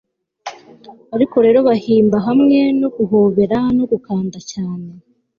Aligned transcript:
ariko 1.15 1.35
rero 1.45 1.59
bahimba 1.67 2.17
hamwe 2.27 2.59
no 2.79 2.89
guhobera 2.95 3.57
no 3.77 3.83
gukanda 3.91 4.37
cyane 4.51 4.89